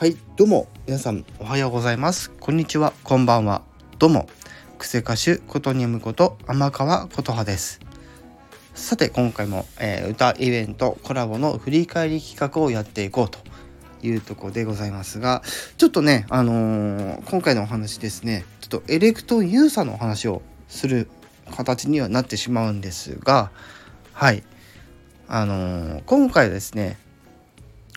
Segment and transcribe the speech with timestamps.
[0.00, 2.30] はいどうも皆さんおはようございます。
[2.30, 3.60] こんにちはこんばんは。
[3.98, 4.30] どうも
[4.78, 7.80] 癖歌手ことにむこと天川琴葉です。
[8.72, 13.40] さて今回も、えー、歌イベントコラボの振り返り企画をやっていこうと
[14.02, 15.42] いうとこでございますが
[15.76, 21.10] ちょっとねあのー、今回のお話ですねちょっとエレクトユーザーのお話をする
[21.54, 23.50] 形にはなってしまうんですが
[24.14, 24.44] はい。
[25.28, 26.98] あのー、今回ですね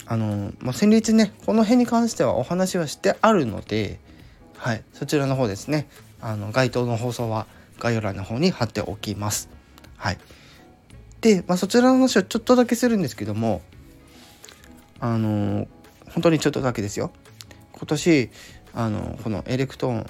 [0.06, 4.00] あの、まあ、先日ねこの辺に関してはお話はしてあるので
[4.58, 5.88] はいそちらの方ですね
[6.22, 7.48] あの該当の放送は
[7.80, 9.50] 概要欄の方に貼っておきます。
[9.98, 10.18] はい。
[11.20, 13.62] で、まあ、そちらの話をちょっとだけするんですけども
[15.00, 15.68] あの
[16.12, 17.12] 本当にちょっとだけですよ。
[17.74, 18.30] 今年
[18.74, 20.10] あのこのエレクトーン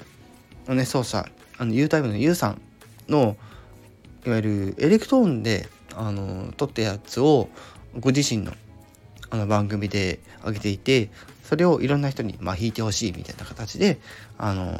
[0.68, 2.60] のね操作あの U タイムの U さん
[3.08, 3.36] の
[4.26, 7.48] いわゆるエレクトーンであの撮ったやつを
[7.98, 8.52] ご自身の
[9.30, 11.10] あの番組で上げていて
[11.42, 13.98] それをいろんな人にまあ弾いてほしいみたいな形で
[14.38, 14.78] あの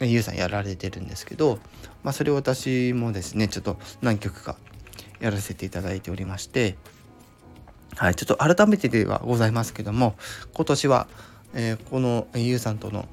[0.00, 1.58] ゆうさんやられてるんですけど、
[2.02, 4.56] まあ、それを私もですねちょっと何曲か
[5.20, 6.76] やらせていただいておりまして
[7.96, 10.16] はいちょっと改めてではございますけども
[10.54, 11.06] 今年は、
[11.54, 13.06] えー、このゆうさんとの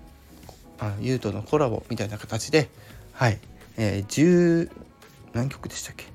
[0.80, 2.70] あゆうとのコラボみたいな形で
[3.14, 3.38] はい、
[3.78, 4.72] えー、10
[5.34, 6.06] 何曲でしたっけ？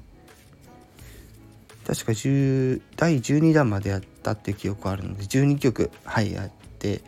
[1.87, 7.03] 確か10第12弾までやってたって記憶あるので12曲はいやって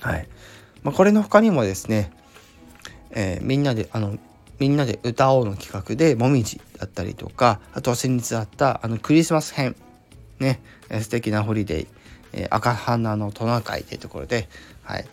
[0.00, 0.28] はい、
[0.82, 2.12] まあ、これの他にもですね、
[3.10, 4.18] えー、みんなであの
[4.58, 9.76] みんなで歌おうの企画でもみじだったりとかあと先日あったあのクリスマス編
[10.38, 10.60] ね
[10.90, 11.86] 素敵なホリデー、
[12.32, 14.48] えー、赤花のトナカイというところで、
[14.82, 15.06] はい、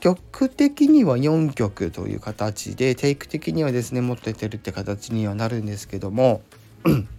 [0.00, 6.42] 曲的には4曲という形でテイク的にはですねもっと出てるって形にはなるんですけども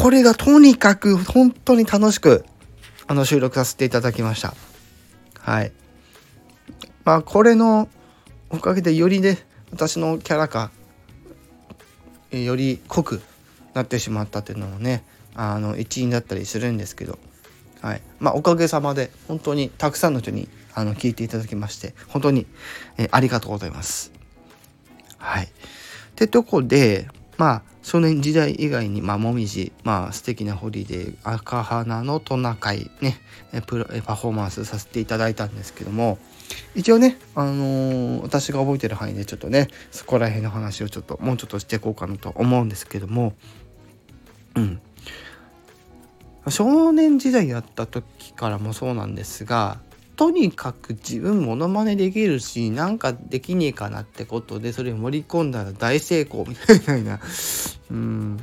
[0.00, 2.46] これがとにかく本当に楽しく
[3.06, 4.54] あの収録させていただきました。
[5.38, 5.72] はい。
[7.04, 7.86] まあこれの
[8.48, 9.38] おかげでよりね
[9.70, 10.70] 私のキャラが
[12.30, 13.20] より濃く
[13.74, 17.18] なってしまったっていうのもねあの一因だったりするんですけど、
[17.82, 18.00] はい。
[18.20, 22.46] まあ、おかげさまで本当にたくさんの人にあの聞いていただきまして本当に、
[22.96, 24.12] え、ありがとうございます。
[25.18, 25.48] はい、っ
[26.14, 27.06] てとこで
[27.40, 33.18] まあ少年時代以外に、まあ、もみじ、まあ、素敵なホリデー、赤花のトナカイね、
[33.66, 36.18] プロパフォーマンスさせていただいたんですけども、
[36.74, 43.32] 一応ね、あのー、私が覚えてる範囲でちょっとね、そこら辺の話をちょっと、もうちょっとしていこうかなと思うんですけども、
[44.56, 44.78] うん。
[46.50, 49.78] 少年時代やった時からもそうなんですが、
[50.20, 57.20] とにかく自分モノマネできるしなんかできねえかなってことでそれ盛り込んだら大成功みたいな。
[57.90, 58.36] うん。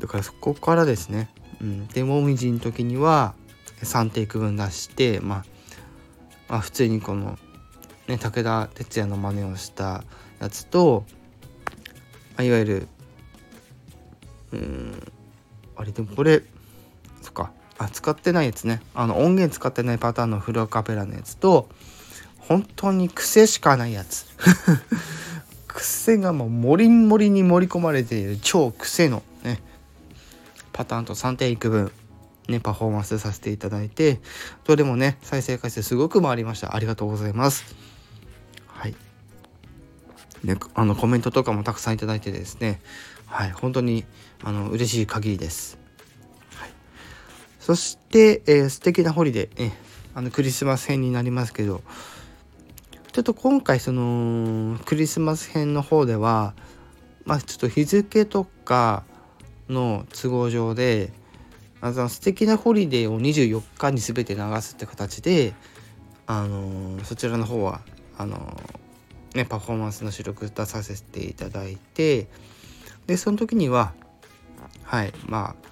[0.00, 1.30] だからそこからですね、
[1.60, 3.34] うん、でもみじの時には
[3.82, 5.44] 3テイク分出して、まあ、
[6.48, 7.38] まあ普通にこの、
[8.08, 10.02] ね、武田鉄矢の真似をした
[10.40, 11.04] やつと、
[12.30, 12.88] まあ、いわゆる
[14.52, 15.12] うん。
[15.76, 16.42] あれでもこれ
[17.78, 18.82] あ使ってないやつね。
[18.94, 21.68] あの音源使ってないパターンのフルアカペラのやつと
[22.38, 24.26] 本当に癖しかないやつ。
[25.68, 29.62] 癖がもうモリンモリに盛り込まれている超癖のね
[30.72, 31.90] パターンと3テイク分
[32.48, 34.20] ねパフォーマンスさせていただいて
[34.64, 36.74] どれもね再生回数すごく回りました。
[36.74, 37.74] ありがとうございます。
[38.66, 38.94] はい。
[40.44, 42.80] ねあのコメントとかもたくさんいただいてですね。
[43.26, 43.52] はい。
[43.52, 44.04] 本当に
[44.44, 45.78] あの嬉しい限りです、
[47.62, 49.72] そして、えー、素敵なホリデー、ね、
[50.14, 51.80] あのクリスマス編になりますけど。
[53.12, 56.54] ちょっと今回そのクリスマス編の方では
[57.26, 59.04] まあちょっと日付とか
[59.68, 61.12] の都合上で
[61.82, 65.52] あの素敵なホリデーを24日に全て流すって形で
[66.26, 67.82] あのそちらの方は
[68.16, 68.58] あの
[69.34, 72.28] ねパフォーマンスの収録出させていただいて
[73.06, 73.92] でその時には
[74.84, 75.68] はいまあ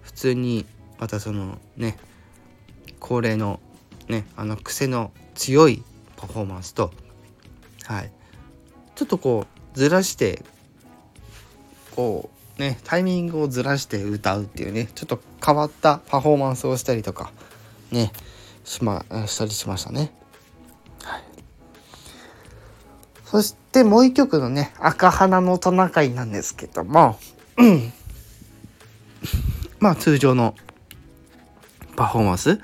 [0.00, 0.64] 普通に
[1.04, 1.98] またそのね
[2.98, 3.60] 恒例の
[4.08, 5.84] ねあの癖の強い
[6.16, 6.92] パフォーマンスと、
[7.82, 8.10] はい、
[8.94, 10.42] ちょっとこうずらして
[11.94, 17.30] こうねタイミングをずらして歌うっていうねちょっと変わったパフォーマンスをしたりとか
[17.92, 18.10] ね
[18.64, 20.10] しましたりしましたね。
[23.26, 27.18] そしてもう一曲のね「赤花のトナカイ」なんですけども、
[27.58, 27.92] うん、
[29.80, 30.54] まあ通常の
[31.94, 32.60] パフォーマンス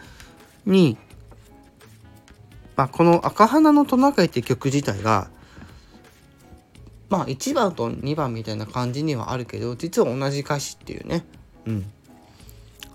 [0.66, 0.98] に
[2.80, 5.28] まあ、この「赤花のトナカイ」って曲自体が
[7.10, 11.26] まあ1番と2番みたいな感じにはあるけど実は同じ歌詞っていうね。
[11.66, 11.90] うん。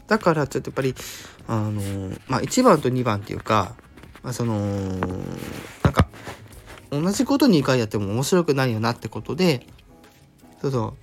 [0.07, 0.95] だからちょっとやっぱり
[1.47, 3.75] あのー、まあ1番と2番っていうか、
[4.23, 6.07] まあ、そのなんか
[6.89, 9.67] 同じこと2回やっても面白くないよなってことで
[10.63, 10.95] そうそ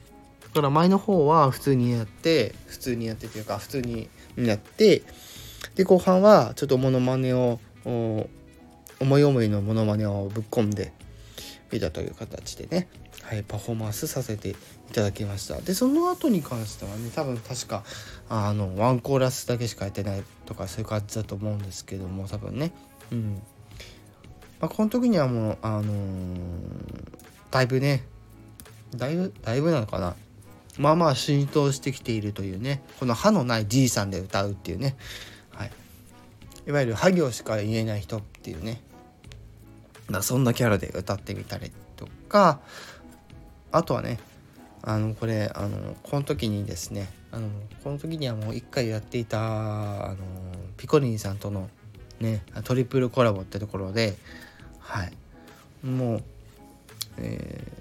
[0.50, 0.55] う。
[0.55, 5.02] だから前の方は普通にやって普通にやってっていうか普通にやって
[5.75, 10.93] で後半はちょっとモノマネを思い思いのモノマネをぶっ込んで
[11.73, 12.88] みたという形でね、
[13.23, 14.55] はい、パフォーマンスさせてい
[14.93, 15.61] ただきました。
[15.61, 17.82] でその後に関してはね多分確か
[18.29, 22.73] あのワンコーラスだけしかやってないとかそういう感じだと思うんですけども多分ね。
[23.11, 23.43] うん。
[24.61, 26.37] まあ、この時にはもうあのー、
[27.50, 28.05] だいぶね
[28.94, 30.14] だいぶだいぶなのかな。
[30.79, 34.97] まあまあ浸透してきているというねこの歯のないじいさんで歌うっていうね、
[35.51, 35.71] はい、
[36.67, 38.81] いわゆる「は行しか言えない人」っていうね。
[40.21, 42.61] そんなキャラで歌ってみたりとか
[43.71, 44.19] あとはね
[44.83, 47.49] あのこれあのこの時にですねあの
[47.83, 49.39] この時にはもう一回やっていた
[50.07, 50.17] あの
[50.77, 51.71] ピコリンさんとの
[52.21, 54.17] ねトリプルコラボってところで
[54.81, 55.13] はい。
[55.87, 56.23] もう、
[57.19, 57.73] え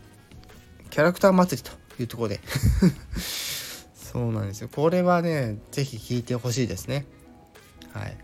[0.85, 2.39] ー、キャラクター祭りというとこで。
[3.95, 4.69] そうなんですよ。
[4.69, 7.05] これはね是非聴いてほしいですね。
[7.93, 8.17] はい、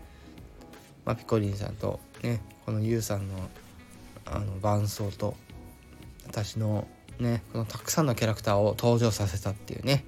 [1.04, 3.48] まあ、ピコリンさんとねこのユウさんの
[4.26, 5.34] あの伴奏と
[6.26, 6.86] 私の
[7.18, 10.04] ねこのたくさんのキャラクターを登場させたっていうね、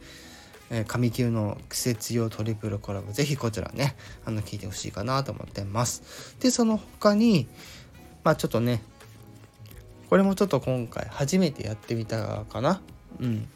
[0.87, 6.37] 神級の季節用トリプルコラボぜひこちらねあの聞いてほしいかなと思ってます。
[6.41, 7.49] でその他に
[8.23, 8.83] まあちょっとね
[10.11, 12.81] これもちょっと今回初めてやってみたかな。
[13.21, 13.49] うん。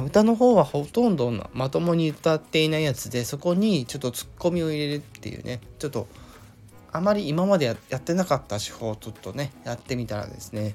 [0.00, 5.60] 歌の方はほとんどまともに歌っていないやつでそこにちょっとツッコミを入れるっていうね。
[5.78, 6.06] ちょっと
[6.92, 10.74] あまり今までやってなかった手法をちょっとねやってみたらですね。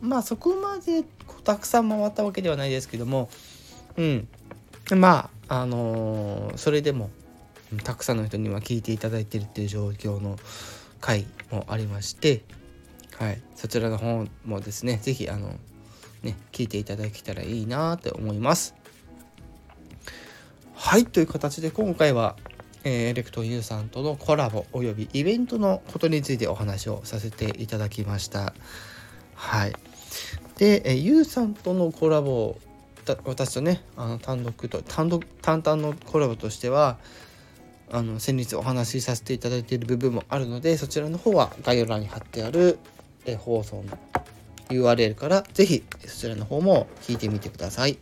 [0.00, 1.04] まあそこまで
[1.44, 3.28] たくさん回ったわけではないですけども。
[3.96, 4.28] うん。
[4.94, 7.10] まああのー、それでも
[7.84, 10.36] たくさんの人には聞いていただいてるっていう状況の
[11.00, 12.42] 回もありまして。
[13.16, 13.40] はい。
[13.54, 15.54] そちらの方もですね是非あの
[16.24, 18.74] ね聞いていただけたらいいなって思います
[20.74, 22.36] はいという形で今回は
[22.86, 28.52] えー、エレクトユーさんとのコラボおよびイベントのことについてお話をさせていただきました。
[29.34, 29.72] はい。
[30.58, 32.58] で、えー、ユーさんとのコラボ
[33.24, 36.98] 私とねあの単独と単独単々のコラボとしては
[37.90, 42.78] あの先日お話しさせていただいている部分もあるのでそちらの方は概要欄に貼ってある、
[43.26, 43.98] え放送の
[44.70, 47.98] URL から是非そちらの方も聞いてみてください。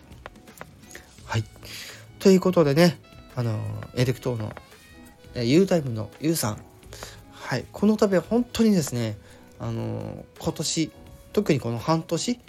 [1.24, 1.44] はい。
[2.18, 2.98] ということでね
[3.34, 3.58] あの
[3.94, 4.52] エレクトーの
[5.42, 6.58] U タイムの U さん。
[7.30, 7.64] はい。
[7.72, 9.16] この度は本当にですね
[9.58, 10.90] あの今年
[11.32, 12.40] 特にこの半年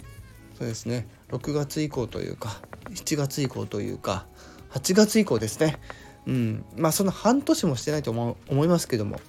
[0.58, 4.26] そうですね6月以降というか7月以降というか
[4.70, 5.78] 8月以降ですね。
[6.26, 6.64] うん。
[6.76, 9.20] まあその半年もしてないと思思いますけども。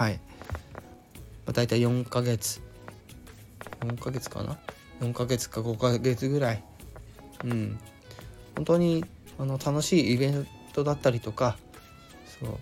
[0.00, 2.62] はい、まあ、大体4ヶ月
[3.80, 4.58] 4ヶ月かな
[5.00, 6.64] ？4ヶ月か5ヶ月ぐらい。
[7.44, 7.78] うん。
[8.56, 9.04] 本当に
[9.38, 11.56] あの楽しいイベントだったりとか。
[12.40, 12.50] そう。
[12.50, 12.60] だか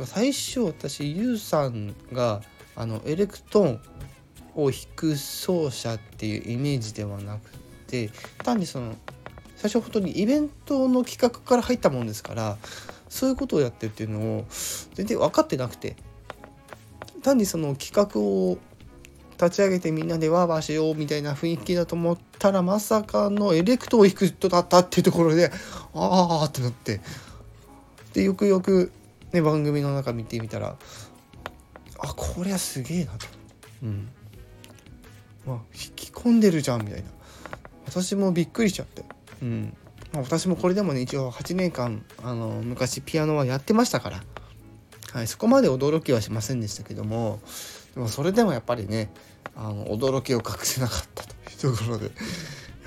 [0.00, 2.42] ら最初私ユウさんが
[2.74, 3.80] あのエレクトーン
[4.54, 7.50] を弾く奏者っていうイメージではなく
[7.86, 8.10] て
[8.42, 8.96] 単にその
[9.56, 12.56] 最初本当にイベントの企画から入ったもんですから
[13.08, 14.46] そういうことをやってるっていうのを
[14.94, 15.96] 全然分かってなくて。
[17.22, 18.58] 単にその企画を
[19.44, 25.50] 立ち上げてみんなでワーワーしようみたいな雰囲気だと思ったらまさかのエレクトーンを弾く人だったっていうところで
[25.94, 27.00] ああってなって。
[28.12, 28.92] でよくよく、
[29.32, 30.76] ね、番組の中見てみたら
[31.98, 33.26] あこりゃすげえなと。
[33.82, 34.08] うん。
[35.46, 37.08] まあ、引き込んでるじゃんみたいな。
[37.86, 39.04] 私もびっくりしちゃって。
[39.42, 39.76] うん。
[40.12, 44.22] まあ、私もこれでもね一応8年間あの昔ピアノはやってましたから、
[45.12, 47.40] はい、そこまで驚きはしませんでしたけども
[47.94, 49.10] でもそれでもやっぱりね
[49.54, 51.34] あの驚きを隠せなかったと
[51.66, 52.10] いうところで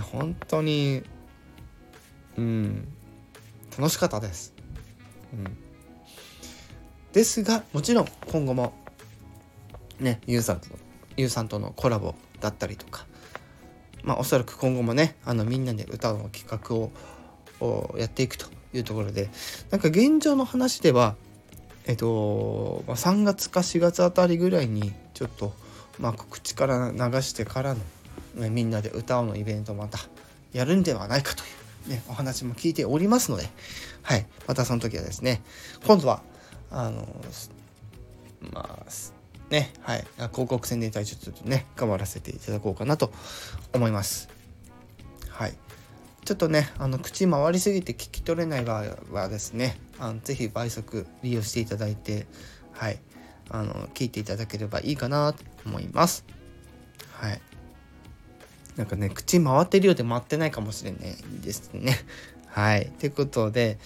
[0.01, 1.03] 本当に
[2.37, 2.87] うん
[3.77, 4.53] 楽しかったです。
[5.33, 5.57] うん、
[7.11, 8.73] ですがもちろん今後も
[9.99, 10.67] ねゆうさんと
[11.17, 13.05] ゆうさんとのコラボだったりとか
[14.05, 16.75] まあ、おそらく今後もねあのみんなで歌の企画
[17.65, 19.29] をやっていくというところで
[19.71, 21.15] なんか現状の話では
[21.85, 25.53] えっと、ま、3月か4月あたりぐらいにちょっと、
[25.99, 27.79] まあ、口から流してからの、
[28.35, 29.99] ね、みんなで歌うのイベントまた
[30.51, 31.45] やるんではないかとい
[31.87, 33.49] う、ね、お話も聞いておりますので、
[34.01, 35.41] はい、またその時はですね
[35.85, 36.21] 今度は
[36.71, 37.07] あの
[38.51, 38.85] まあ
[39.49, 43.11] ね、はい、広告宣伝隊ちょっとね、頑張らせていただこうかなと
[43.73, 44.29] 思います。
[45.29, 45.53] はい。
[46.25, 52.25] ちょっとね、あの、口回りすぎて聞き取れない場合はですね、あのぜひ倍速利用していただいて、
[52.71, 52.99] はい、
[53.49, 56.25] あの、聞いていただければいいかなと思います。
[57.13, 57.41] はい。
[58.75, 61.01] なんかね、口回ってるようで回ってないかもしれない
[61.41, 61.97] ですね。
[62.47, 62.91] はい。
[62.99, 63.79] ということで、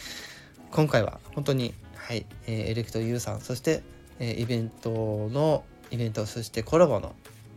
[0.71, 3.83] 今回は本当に、はい、えー、エレクトユーさん、そして、
[4.19, 7.15] えイベントのイベントそしてコラボの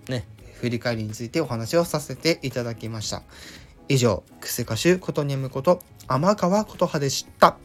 [0.08, 0.26] ね
[0.60, 3.22] 振り返りについてお話をさせていただきました
[3.88, 7.56] 以上クセ歌手ことにむこと天川琴葉でした